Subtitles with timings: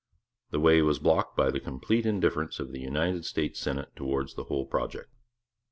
[0.49, 4.45] The way was blocked by the complete indifference of the United States Senate towards the
[4.45, 5.11] whole project.